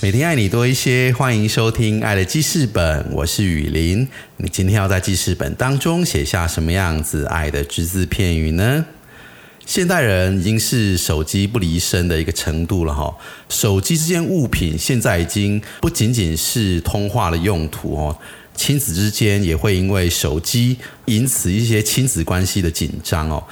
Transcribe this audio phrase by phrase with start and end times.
[0.00, 4.06] 每天爱你多一些，欢迎收听《爱的记事本》，我是雨林。
[4.36, 8.86] 你今天要在记事本当中写下什么样子爱的只字片语呢？
[9.66, 13.12] 现代人已经是手机不离身的一个程度了哈。
[13.48, 18.16] 手机这件物品现在已经不仅仅是通话的用途哦，
[18.54, 20.76] 亲子之间也会因为手机
[21.06, 23.42] 引起一些亲子关系的紧张哦。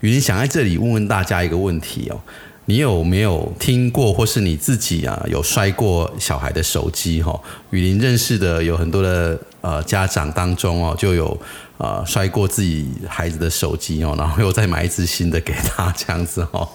[0.00, 2.20] 雨林想在这里问问大家一个问题哦。
[2.66, 7.22] 你有没有听过，或是你自己啊有摔过小孩的手机？
[7.22, 7.38] 哈，
[7.70, 11.38] 雨林认识的有很多的呃家长当中哦，就有
[11.76, 16.66] 呃摔过自己孩子的手机哦，然后又再买一只新的给他这样子哦，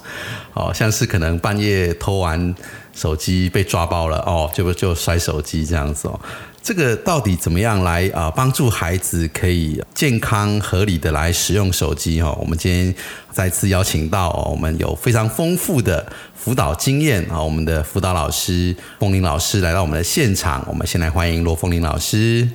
[0.54, 2.54] 哦，像是可能半夜偷完
[2.94, 6.20] 手机被抓包了哦，就就摔手机这样子哦。
[6.70, 12.22] 这个到底怎么样来啊帮助孩子可以健康合理的来使用手机？
[12.22, 12.94] 哈，我们今天
[13.32, 20.64] 再次邀请到我们有非常丰富的辅导经验啊，我们的辅导老师风林老师来到我们的现场。
[20.68, 22.48] 我们先来欢迎罗凤林老师。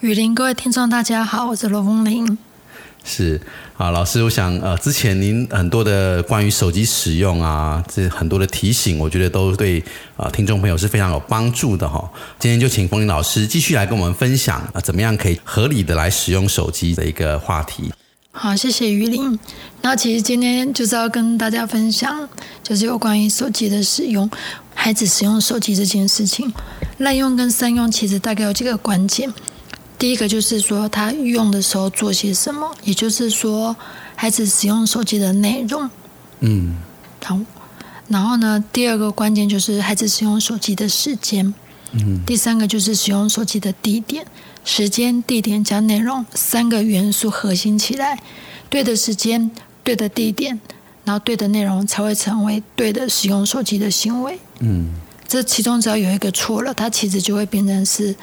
[0.00, 2.36] 雨林，各位听众大家好，我是罗凤林。
[3.04, 3.40] 是
[3.76, 9.82] 啊，老师，我想呃，之前您很多的关于手机使用啊，这很多的提醒，我觉得都对
[10.16, 12.08] 啊听众朋友是非常有帮助的哈。
[12.38, 17.92] 今天就请风铃老师继续来跟我们分享啊，怎么样可以合理的来使用手机的一个话题。
[18.30, 19.38] 好，谢谢雨林。
[19.82, 22.28] 那其实今天就是要跟大家分享，
[22.62, 24.30] 就是有关于手机的使用，
[24.74, 26.50] 孩子使用手机这件事情，
[26.98, 29.30] 滥用跟善用，其实大概有几个关键。
[30.02, 33.76] 第一个就是说，他用的时候做些什么，也就是说，
[34.16, 35.88] 孩子使用手机的内容。
[36.40, 36.76] 嗯，
[37.22, 37.38] 好。
[38.08, 41.54] 然后呢，第二个关键就是孩子使用手机的时间。
[41.92, 42.18] 嗯。
[42.26, 44.26] 第三个就是使用手机的地点，
[44.64, 48.20] 时间、地点加内容三个元素核心起来，
[48.68, 49.48] 对的时间、
[49.84, 50.58] 对的地点，
[51.04, 54.36] 然后对的内容，才会成为对的使用手机的行为。
[54.58, 54.96] 嗯。
[55.28, 58.16] 这其中只要有一个错了，它其实就会变成是。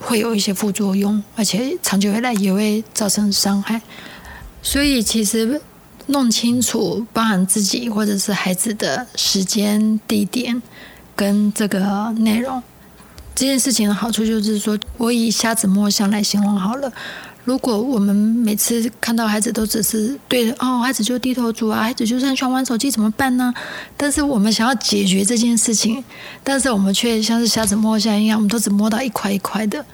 [0.00, 3.80] 会有一些副作用，而且长久下来也会造成伤害。
[4.62, 5.60] 所以，其实
[6.06, 10.60] 弄清楚包含自己或者是孩子的时间、地点
[11.14, 12.62] 跟这个内容，
[13.34, 16.92] 这件事情的好处就是说，我以瞎子摸象来形容好了。
[17.50, 23.52] 如果我们每次看到孩子都只是对哦，孩子就低头族啊，孩子就是很喜欢玩手机，怎么办呢？
[23.96, 26.04] 但是我们想要解决这件事情，
[26.44, 29.84] 但是我们却像是瞎子摸象一样，我们都只摸到一块一块的，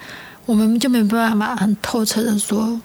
[0.45, 2.79] 我们就没办法很透彻的说，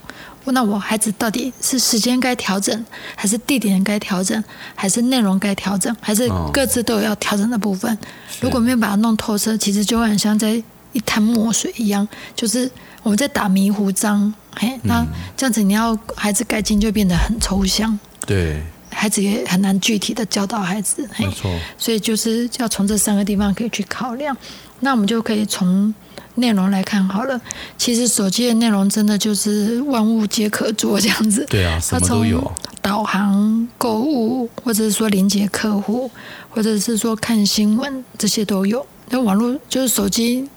[0.45, 2.85] 那我孩子到底是时间该调整，
[3.17, 4.41] 还是地点该调整，
[4.73, 7.97] 还是内容该调整，还是各自都有要调整的部分？
[8.39, 12.69] 如果没有把它弄透彻，其实就会很像在一滩墨水一样，就是
[13.03, 14.33] 我们在打迷糊仗。
[14.55, 15.05] 嘿，那
[15.37, 17.97] 这样子你要孩子改进，就变得很抽象。
[18.27, 21.07] 对，孩子也很难具体的教导孩子。
[21.17, 24.35] 没错，所以就是要从这三个地方可以去考量。
[24.81, 25.93] 那我们就可以从
[26.35, 27.39] 内容来看好了。
[27.77, 31.45] 其实手机的内容真的就是万物皆可做这样子。
[31.49, 32.51] 对啊，什么都有。
[32.81, 36.11] 导航、购物，或者是说连接客户，
[36.49, 38.85] 或者是说看新闻，这些都有。
[39.09, 40.49] 那网络就是手机。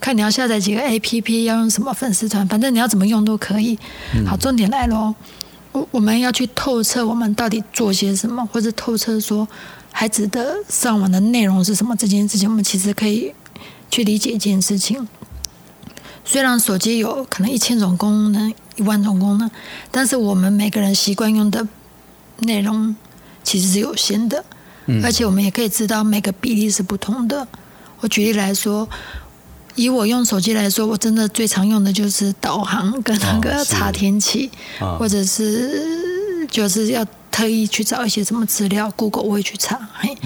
[0.00, 3.76] 看你要下载几个 A P P，要用什么粉丝团，反正你要怎么用都可以。
[4.24, 5.14] 好，重点来喽，
[5.72, 9.46] 我我们要去透彻我们到底做些什么，或者透彻说
[9.92, 13.34] 孩子的上网的内容是什么这件事情，我们其实可以
[13.90, 15.06] 去理解一件事情。
[16.24, 19.50] 虽然手机有可能一千种功能、一万种功能，
[19.90, 21.66] 但是我们每个人习惯用的
[22.38, 22.94] 内容
[23.42, 24.44] 其实是有限的，
[25.02, 27.48] 而且我们也可以知道每个比例是不同的。
[28.00, 28.88] 我举例来说。
[29.78, 34.50] 以我用手机来说，我真的最常用的就是导航跟那个查天气，
[34.98, 39.78] 或者是就是要特意去找一些什么资料，Google 我会去查。
[39.94, 40.16] 嘿，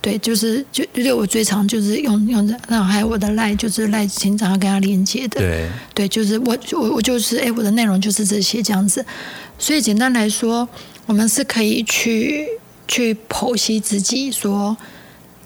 [0.00, 5.38] 对，就是就就我最常就是用用的，然后还有我的赖，就是赖经常要跟他连接的。
[5.38, 9.04] 对，对，就是我我我就是哎，我的内容就是这些这样子。
[9.58, 10.66] 所以简单来说，
[11.04, 12.48] 我们是可以去
[12.88, 14.74] 去剖析自己说。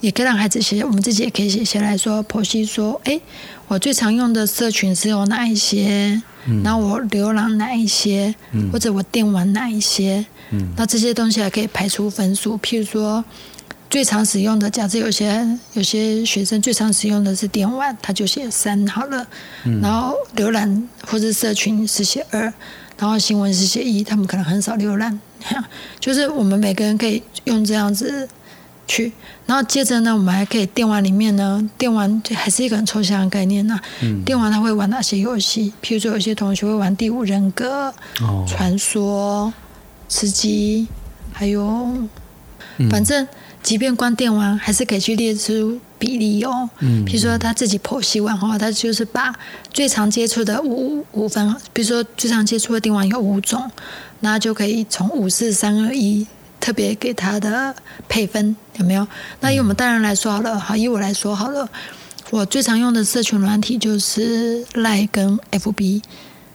[0.01, 3.21] 也可以让孩子写，我们自己也可以写写来说，剖析说，哎，
[3.67, 6.23] 我最常用的社群是有哪一些？
[6.65, 8.35] 然后我浏览哪一些？
[8.73, 10.25] 或者我电玩哪一些？
[10.51, 12.57] 嗯那这些东西还可以排除分数。
[12.59, 13.23] 譬如说，
[13.91, 19.27] 最常使用的，假设有些有些学生最常使用的是电玩，他就写三好了，
[19.83, 22.41] 然后浏览或者社群是写二，
[22.99, 25.21] 然后新闻是写一，他们可能很少浏览，
[26.01, 28.27] 就是我们每个人可以用这样子
[28.89, 29.13] 去，
[29.47, 33.79] 然后接着呢，我们还可以电玩里面呢，电玩还是一个很抽象的概念呐、
[34.25, 35.73] 电玩他会玩哪些游戏？
[35.83, 39.53] 譬如说，有些同学会玩第五人格、哦，传说、
[40.09, 40.89] 吃鸡，
[41.33, 41.93] 还有，
[42.91, 43.29] 反正
[43.63, 46.69] 即便关电玩，还是可以去列出比例哦。
[46.79, 49.35] 嗯，譬如说他自己剖析完后，他就是把
[49.71, 53.71] 最常接触的五五分，比如说最常接触的电玩有五种，
[54.21, 56.27] 那就可以从五四三二一
[56.69, 57.75] 特别给他的
[58.11, 59.09] 配分，有没有？
[59.41, 61.67] 那以我们大人来说好了，好，以我来说好了，
[62.29, 66.03] 我最常用的社群软体就是赖跟 FB。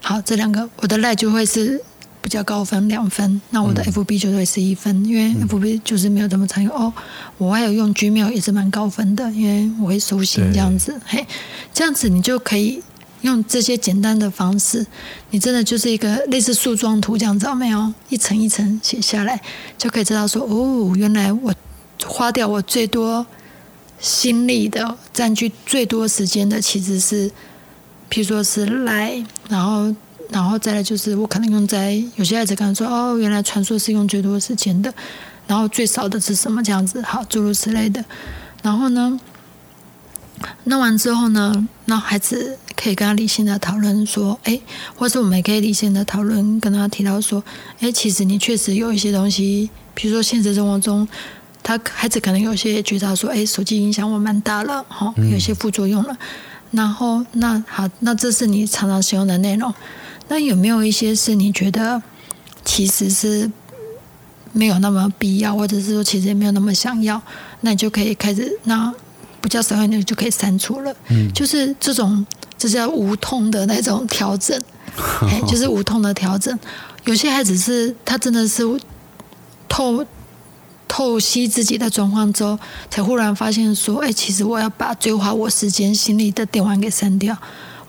[0.04, 1.82] 好，这两个我的赖就会是
[2.22, 6.94] 比较高分两分，那我的 FB 就会是一分，因为 FB 就是没有这么常用哦。
[7.40, 11.26] 我还有用 Gmail 也是蛮高分的，因为我会收信这样子，嘿，
[11.74, 12.84] 这样子你就可以
[13.24, 14.86] 用这些简单的方式，
[15.32, 17.92] 你真的就是一个类似树状图这样子，没有？
[18.10, 19.42] 一层一层写下来，
[19.78, 21.54] 就可以知道说，哦，原来我
[22.06, 23.26] 花掉我最多
[24.00, 27.30] 心力的、占据最多时间的，其实是，
[28.10, 29.96] 譬如说是来，然后，
[30.30, 34.94] 然后再来就是我可能用在有些孩子可能说，哦，原来传说是用最多时间的，
[35.48, 38.04] 然后最少的是什么这样子，好，诸如此类的，
[38.62, 39.20] 然后呢？
[40.66, 44.60] 弄完之后呢，那孩子可以跟他理性的讨论说，哎，
[44.96, 47.44] 或是我们也可以理性的讨论，跟他提到说，
[47.80, 51.08] 哎，其实你确实有一些东西，比如说现实生活中，
[51.62, 56.18] 他孩子可能有些觉得说，哎，手机影响我蛮大了，哈、有些副作用了。
[56.72, 59.72] 然后，那好，那这是你常常使用的内容，
[60.28, 62.02] 那有没有一些是你觉得
[62.66, 63.52] 其实是
[64.54, 67.22] 没有那么必要，或者是说其实也没有那么想要，
[67.62, 68.92] 那你就可以开始那
[69.40, 70.92] 比较少用的就可以删除了。
[71.10, 72.26] 嗯，就是这种
[72.64, 74.58] 这叫无痛的那种调整，
[75.28, 76.58] 哎，就是无痛的调整。
[77.04, 78.64] 有些孩子是他真的是
[79.68, 80.06] 透
[80.88, 82.58] 透析自己的状况之后，
[82.90, 87.38] 才忽然发现说，哎，其实我要把最花我时间心力的电玩给删掉。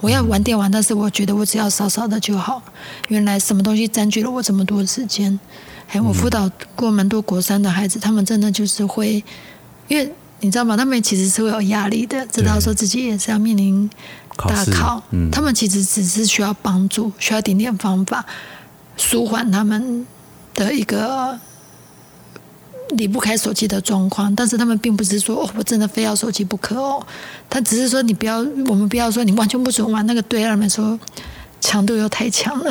[0.00, 2.60] 我要玩电玩，但是我觉得我只要少少的就好。
[3.08, 5.38] 原来什么东西占据了我这么多时间？
[5.88, 9.22] 哎，我辅导过蛮多国三的孩子，他们真的就是会，
[9.86, 10.76] 因为你知道吗？
[10.76, 13.88] 他们其实是会有压力的，知道说自己也是要面临
[14.36, 18.24] 大考他们其实只是需要帮助，需要一点点方法
[18.96, 20.06] 舒缓他们
[20.54, 21.38] 的一个
[22.96, 27.04] 离不开手机的状况，但是他们并不是说哦，我真的非要手机不可哦，
[27.48, 30.98] 他只是说你不要，我们不要说你完全不准玩，那个对他们来说
[31.66, 32.70] 强度又太强了，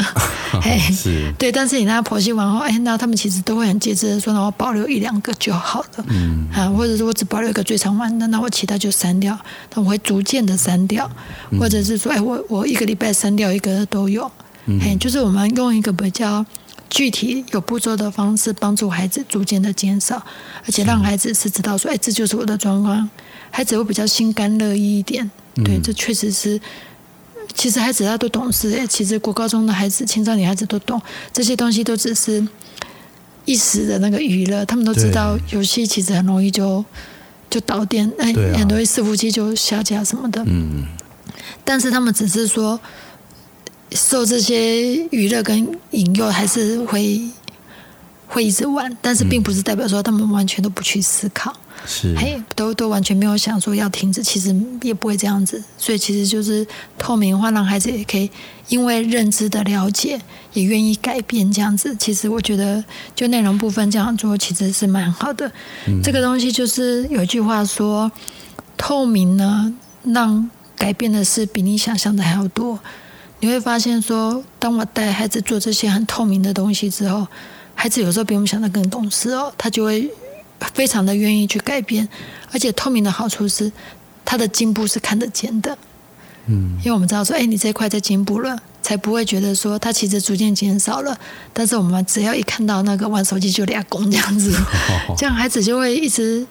[0.62, 1.34] 嘿， 是。
[1.40, 9.36] 对，但是你让他剖析完后，哎，那他们其实都会很节制的说，那我保留一两个就好了，嗯，啊，或者是我只保留一个最常玩的，那我其他就删掉，
[9.74, 11.10] 那我会逐渐的删掉，
[11.60, 14.32] 或者是说，哎，我我一个礼拜删掉一个都有，
[14.80, 16.46] 哎，就是我们用一个比较
[16.88, 20.24] 具体有步骤的方式，帮助孩子逐渐的减少，
[20.66, 23.10] 而且让孩子是知道说，哎，这就是我的状况，
[23.50, 25.32] 孩子会比较心甘乐意一点，
[25.66, 26.62] 对，这确实是。
[27.54, 31.02] 其实孩子他都懂事诶，其实国高中的孩子、青少年孩子都懂
[31.32, 32.46] 这些东西，都只是
[33.46, 34.66] 一时的那个娱乐。
[34.66, 36.84] 他们都知道游戏其实很容易就
[37.50, 40.44] 就导电，哎、啊很容易伺服器就下架什么的。
[40.48, 40.84] 嗯，
[41.64, 42.80] 但是他们只是说
[43.92, 47.22] 受这些娱乐跟引诱，还是会
[48.34, 51.56] 会一直玩，但是并不是代表说他们完全都不去思考。
[51.86, 56.66] 是嘿，都都完全没有想说要停止，其实也不会这样子，所以其实就是
[56.98, 58.28] 透明化，让孩子也可以
[58.70, 60.20] 因为认知的了解，
[60.54, 61.96] 也愿意改变这样子。
[61.98, 65.52] 其实我觉得，就内容部分这样做，其实是蛮好的。
[66.02, 68.12] 这个东西就是有一句话说，
[68.78, 69.72] 透明呢，
[70.04, 72.80] 让改变的事比你想象的还要多。
[73.42, 77.28] 你会发现说，当我带孩子做这些很透明的东西之后，
[77.84, 80.10] 孩子有时候比我们想的更懂事哦，他就会
[80.74, 82.08] 非常的愿意去改变，
[82.50, 83.70] 而且透明的好处是，
[84.24, 85.78] 他的进步是看得见的。
[86.46, 91.20] 嗯，因为我们知道说，哎，你这一块在进步了，才不会觉得说他其实逐渐减少了。
[91.52, 94.56] 但是我们只要一看到那个玩手机就俩拱这样子，
[95.20, 96.48] 这样孩子就会一直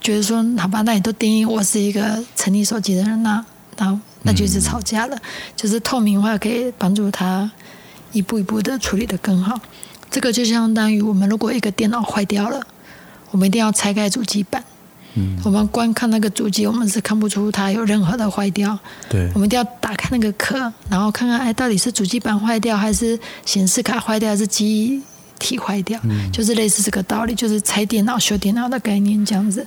[0.00, 5.16] 觉得说，好吧，那你都定义我是一个沉溺手机的人，那那那就是吵架了。
[5.54, 7.48] 就是透明化可以帮助他
[8.10, 9.56] 一步一步的处理的更好。
[10.14, 12.64] 这个就相当于我们如果一个电脑坏掉了，
[13.32, 14.62] 我们一定要拆开主机板。
[15.14, 18.78] 嗯，我们观看那个主机，我们是看不出它有任何的坏掉。
[19.10, 25.02] 对我们一定要打开那个壳，然后看看，哎，到底是主机板坏掉，还是显示卡坏掉，还是机
[25.40, 26.00] 体坏掉，
[26.32, 29.66] 就是类似这个道理，就是拆电脑修电脑的概念这样子。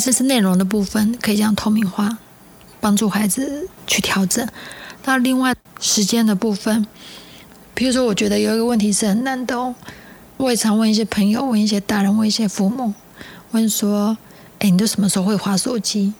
[0.00, 2.18] 这是内容的部分，可以这样透明化，
[2.80, 4.46] 帮助孩子去调整。
[5.04, 6.86] 那另外时间的部分，
[7.74, 9.74] 比如说，我觉得有一个问题是很难的哦。
[10.36, 12.94] 我也常问一些朋友，问一些大人，问一些父母，
[13.50, 14.16] 问说
[14.60, 16.14] ：“哎，你都什么时候会划手机？”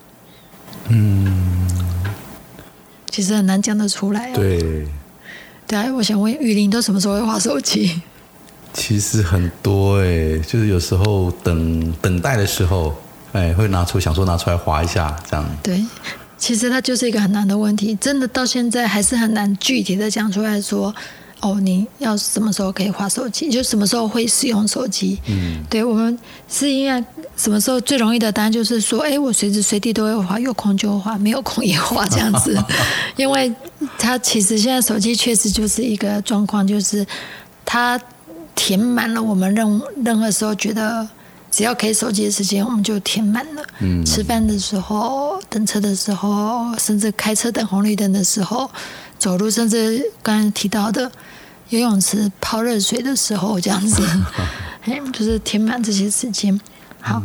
[0.89, 1.69] 嗯，
[3.11, 4.35] 其实很难讲得出来、哦。
[4.35, 4.87] 对，
[5.67, 8.03] 对啊，我想问雨林，都什么时候会划手机？
[8.73, 12.95] 其实很多哎、就是有时候等等待的时候，
[13.33, 15.45] 哎，会拿出想说拿出来划一下，这样。
[15.63, 15.85] 对，
[16.37, 20.95] 其实它就是一个很难的问题，真的到现在还是很难具体的讲出来说，
[21.41, 25.19] 哦，你要什么时候可以划手机，就什么时候会使用手机。
[25.29, 26.19] 嗯，对我们
[26.49, 27.05] 是因为
[27.37, 32.59] 什么时候最容易的答案就是说，哎，我随时随地都会划，有空就划，没有空也划这样子，
[33.17, 33.53] 因为
[33.99, 37.07] 它其实现在手机确实就是一个状况，就是
[37.65, 37.99] 它
[38.55, 41.09] 填满了我们任任何时候觉得
[41.51, 43.63] 只要可以手机的时间，我们就填满了。
[43.81, 48.71] 嗯，吃饭的时候、等车的时候，甚至开车等红绿灯的时候，
[49.19, 51.11] 走路，甚至刚才提到的
[51.71, 54.03] 游泳池泡热水的时候，这样子，
[54.83, 56.59] 哎，就是填满这些时间。
[57.01, 57.23] 好，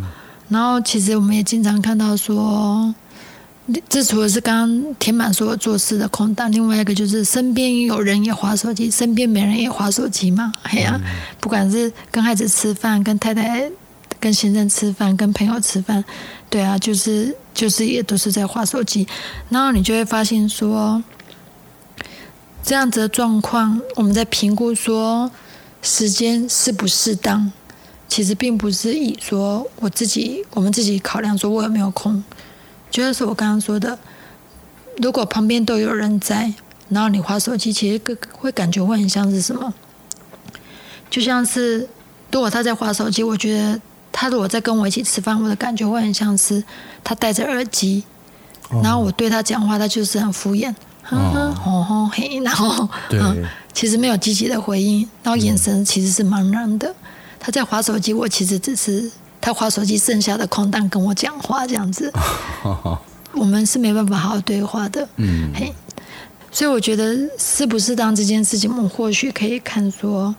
[0.50, 2.94] 然后其实我们也经常看到说。
[3.90, 10.54] 这除了是刚刚填满所有做事的空档，另外一个就是身边有人也划手机，身边没人也划手机嘛。
[10.62, 11.02] 哎呀、
[11.40, 13.68] 不管是跟孩子吃饭、跟太太、
[14.26, 16.04] 跟先生吃饭、跟朋友吃饭，
[16.50, 19.08] 对啊，就是就是也都是在划手机。
[19.50, 21.04] 然后你就会发现说，
[22.64, 25.30] 这样子的状况，我们在评估说
[25.84, 27.52] 时间适不适当，
[28.08, 32.24] 其实并不是以说我自己我们自己考量说我有没有空。
[32.90, 34.00] 就是我刚刚说的，
[34.98, 36.52] 如果旁边都有人在，
[36.90, 39.72] 然后你划手机，其实个会感觉会很像是什么？
[41.12, 41.88] 就像是
[42.32, 43.80] 如果他在划手机，我觉得
[44.18, 46.64] 他如果在跟我一起吃饭，我的感觉会很像是
[47.04, 48.02] 他戴着耳机，
[48.82, 53.44] 然后我对他讲话，他就是很敷衍，哼哼吼吼嘿，然后对嗯，
[53.74, 56.96] 其实没有积极的回应，然后眼神其实是茫然的。
[57.38, 62.10] 他在划手机，我其实只是他划手机剩下的空档跟我讲话这样子，
[63.36, 65.06] 我们是没办法好好对话的。
[65.18, 65.74] 嗯嘿，
[66.52, 70.34] 所以我觉得适不适当这件事情，我们或许可以看说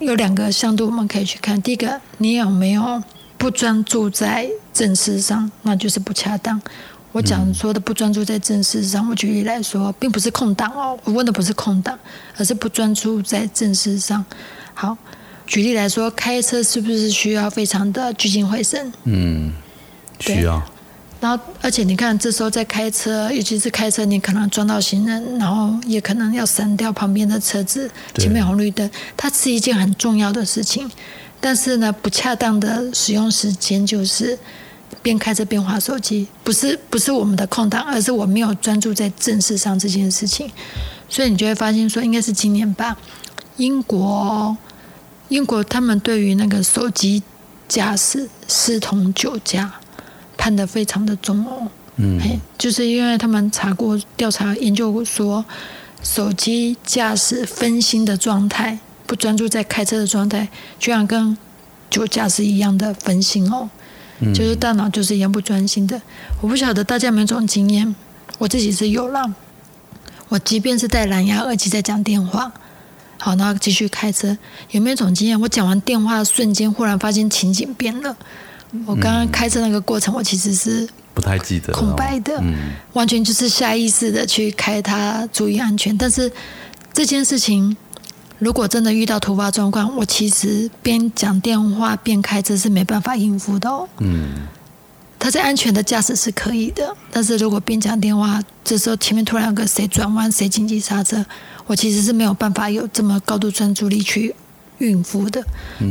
[0.00, 1.60] 有两个向度，我们可以去看。
[1.62, 3.02] 第一个，你有没有
[3.42, 6.62] 不专注在正事上，那就是不恰当。
[7.10, 11.98] 我讲说的不专注在正事上，我举例来说，并不是空档哦，我问的不是空档，
[12.36, 14.24] 而是不专注在正事上。
[14.74, 14.96] 好，
[15.44, 18.92] 举例来说，开车是不是需要非常的聚精会神？
[19.02, 19.52] 嗯，
[20.20, 20.62] 需要，
[21.20, 30.88] 然后，而且你看，这时候在开车，尤其是开车，你可能撞到行人，然后也可能要闪掉旁边的车子，前面红绿灯，它是一件很重要的事情。
[31.42, 34.38] 但是呢，不恰当的使用时间就是
[35.02, 40.48] 边开车边划手机，不是不是我们的空档，而是我没有专注在正事上这件事情。
[41.08, 42.96] 所以你就会发现说，应该是今年吧，
[43.56, 44.56] 英国
[45.28, 47.22] 英国他们对于那个手机
[47.66, 49.74] 驾驶视同酒驾
[50.38, 51.68] 判的非常的重哦。
[51.96, 55.44] 嗯嘿，就是因为他们查过调查研究过说，
[56.02, 58.78] 手机驾驶分心的状态，
[59.12, 61.36] 不专注在开车的状态，居然跟
[61.90, 63.68] 酒驾是一样的分心哦。
[64.34, 66.00] 就是大脑就是一样不专心的。
[66.40, 67.94] 我不晓得大家有没有这种经验，
[68.38, 69.22] 我自己是有啦。
[70.30, 72.50] 我即便是戴蓝牙耳机在讲电话，
[73.18, 74.34] 好，然后继续开车，
[74.70, 75.38] 有没有一种经验？
[75.38, 78.16] 我讲完电话的瞬间，忽然发现情景变了。
[78.86, 82.54] 我刚刚开车那个过程，我其实是不太记得空白的，嗯
[82.94, 85.94] 完全就是下意识的去开它，注意安全。
[85.98, 86.32] 但是
[86.94, 87.76] 这件事情，
[88.42, 93.88] 如果真的遇到突发状况，我其实边讲电话边开车是没办法应付的哦。
[94.00, 94.30] 嗯，
[95.16, 101.24] 他在安全的驾驶是可以的，但是如果边讲电话，这时候前面突然有个谁转弯，谁紧急刹车，
[101.66, 104.34] 我其实是没有办法有这么高度专注力去
[104.78, 105.40] 应付的，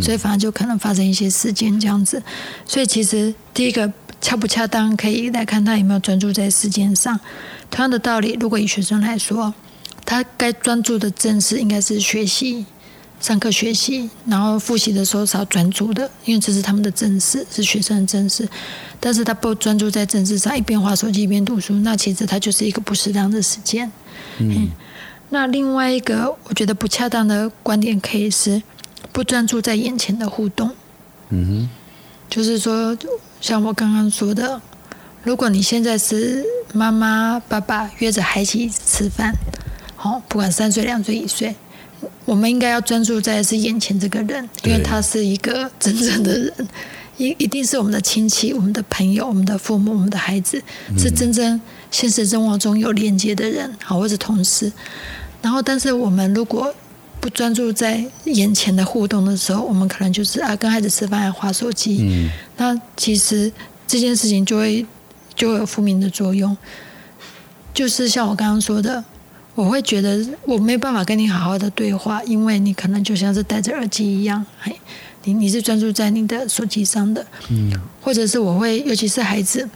[0.01, 2.21] 所以反而就可能发生一些事件这样子。
[2.65, 7.17] 所以其实第一个恰不恰当，可以来看他有没有专注在事件上。
[7.69, 9.53] 同样的道理，如果以学生来说，
[10.11, 12.65] 他该专注的正事应该是学习。
[13.21, 18.45] 上课学习，然后复习的时候是要专注的，因为这是他们的正事，是学生的正事。
[18.99, 23.89] 但是他不专注在正事上，一边划手机一边读书，那其实他就是一个不适当的时间。
[24.39, 24.69] 嗯，
[25.29, 28.61] 那另外一个我觉得不恰当的观点可以是
[29.13, 30.75] 不专注在眼前的互动。
[31.29, 31.69] 嗯哼
[32.29, 32.97] 就是说，
[33.39, 34.61] 像我刚刚说的，
[35.23, 36.43] 如果你现在是
[36.73, 39.33] 妈妈、爸爸约着孩子一起吃饭，
[40.01, 41.53] 好、不管三岁、两岁、一岁，
[42.25, 46.67] 我们应该要专注在是眼前这个人，因为他是一个真正的人，
[47.17, 50.59] 一一定是我们的亲戚、我们的朋友、我们的父母、我们的孩子，
[50.97, 51.61] 是真正
[51.91, 54.71] 现实生活中有连接的人，好，或者同事。
[55.39, 56.73] 然后，但是我们如果
[57.19, 63.51] 不专注在眼前的互动的时候，我们可能就是啊，跟孩子吃饭还划手机，嗯那其实
[63.85, 64.83] 这件事情就会
[65.35, 66.57] 就会有负面的作用。
[67.73, 69.03] 就是像我刚刚说的，
[69.53, 74.73] 我会觉得我没有办法跟你好好的对话，因为你可能就像是戴着耳机一样，嘿，
[75.25, 79.69] 你你是专注在你的手机上的，嗯，或者是我会，尤其是孩子，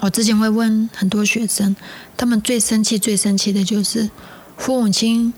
[0.00, 1.76] 我之前会问很多学生，
[2.16, 4.08] 他们最生气、最生气的就是
[4.56, 5.32] 父母亲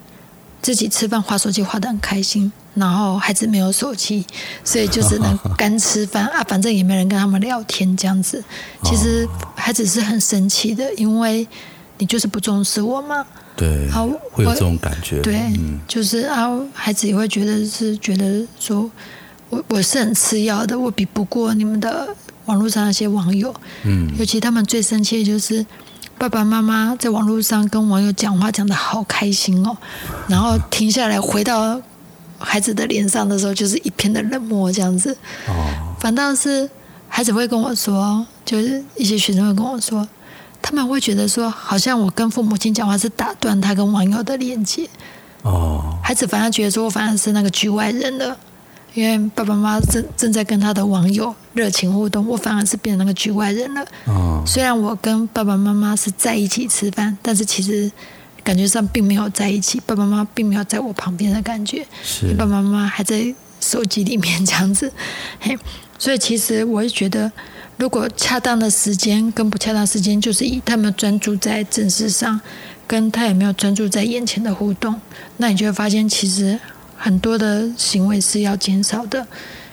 [0.61, 4.25] 自己吃饭划手机划得很开心，然后孩子没有手机，
[4.63, 8.41] 所以就只能 干吃饭啊，反正也没人跟他们聊天这样子。
[8.83, 11.45] 其实孩子是很生气的，因为
[12.01, 13.23] 你就是不重视我吗。
[13.55, 18.89] 对好，会有这种感觉，对，嗯就是啊，孩子也会觉得是觉得说，
[19.49, 22.09] 我我是很次要的，我比不过你们的
[22.45, 23.53] 网络上那些网友。
[23.83, 25.63] 嗯尤其他们最生气的就是
[26.17, 29.77] 爸爸妈妈在网络上跟网友讲话讲的好开心哦，
[30.27, 31.79] 然后停下来回到
[32.39, 35.15] 孩子的脸上的时候，就是一片的冷漠这样子。
[35.47, 36.67] 哦，反倒是
[37.07, 40.07] 孩子会跟我说，就是一些学生会跟我说，
[40.61, 44.87] 他们会觉得说，好像我跟父母亲讲话是打断他跟网友的连接。
[45.41, 48.37] 哦，孩子反而觉得说我反而是那个局外人了，
[48.93, 53.83] 因为爸爸妈妈正正在跟他的网友热情互动，我反而是变成那个局外人了。
[54.05, 57.91] 哦，虽然我跟爸爸妈妈是在一起吃饭，但是其实
[58.43, 64.91] 感觉上并没有在一起，爸爸妈妈并没有在我旁边的感觉，是爸爸妈妈还在手机里面这样子。
[65.39, 65.57] 嘿，
[65.97, 67.31] 所以其实我会觉得，
[67.81, 72.39] 如果恰当的时间跟不恰当的时间，就是以他们专注在正事上，
[72.85, 75.01] 跟他有没有专注在眼前的互动，
[75.37, 76.59] 那你就会发现，其实
[76.95, 79.25] 很多的行为是要减少的。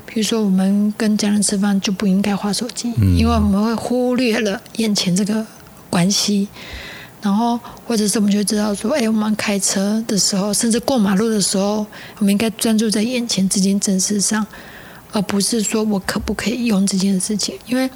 [0.07, 5.47] 比如说，我们跟家人吃饭就不应该划手机，因为我们会忽略了眼前这个
[5.91, 6.49] 关系。
[7.21, 11.85] 然后，或者是我们就知道说，哎，我们开车的时候，甚至过马路的时候，
[12.17, 14.47] 我们应该专注在眼前这件正事上，
[15.13, 17.55] 而不是说我可不可以用这件事情。
[17.67, 17.89] 因为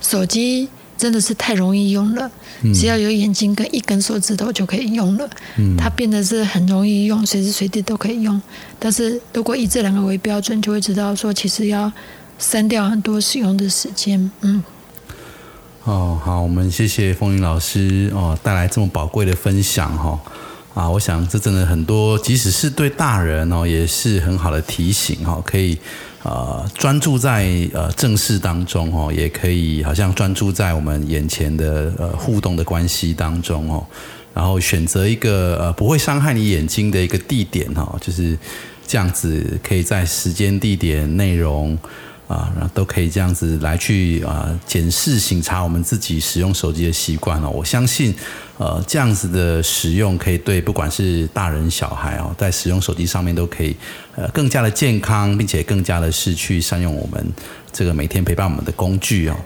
[0.00, 2.30] 手机真的是太容易用了，
[2.74, 5.28] 只要有眼睛跟一根手指头就可以用了。
[5.76, 8.40] 它变得是很容易用，随时随地都可以用。
[8.78, 11.92] 但是如果以这两个为标准，就会知道说，其实要
[12.38, 14.30] 删掉很多使用的时间。
[14.40, 14.62] 嗯。
[15.84, 20.20] 哦，好，我们谢谢风云老师哦，带来这么宝贵的分享哈、
[20.74, 25.78] 啊，我想这真的很多，即使是对大人哦，也是很好的提醒哈、可以
[26.22, 33.86] 呃专注在呃正事当中哦，也可以好像专注在我们眼前的呃互动的关系当中哦，
[34.34, 38.36] 然后选择一个呃不会伤害你眼睛的一个地点哦、就是
[38.86, 41.76] 这样子，可以在时间、地点、内容。
[42.28, 47.48] 啊，然后都可以这样子来去啊检视、审查我们自己使用手机的习惯哦。
[47.50, 48.14] 我相信，
[48.58, 53.76] 呃，这样子的使用可以对不管是大人小孩哦，在使用手机上面都可以
[54.16, 57.24] 呃更加的健康，并且更加的是去善用我们
[57.72, 59.36] 这个每天陪伴我们的工具哦。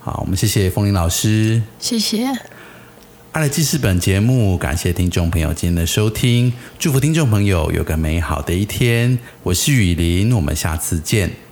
[0.00, 1.62] 好，我们谢谢风铃老师。
[1.78, 2.26] 谢谢。
[3.32, 9.18] 爱的记事本节目，感谢听众朋友今天的收听，祝福听众朋友有个美好的一天。
[9.42, 11.45] 我是雨林，我们下次见。